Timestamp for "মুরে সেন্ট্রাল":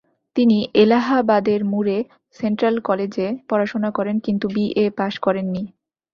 1.71-2.75